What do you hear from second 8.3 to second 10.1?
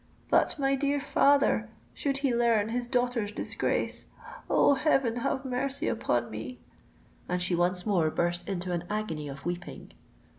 into an agony of weeping.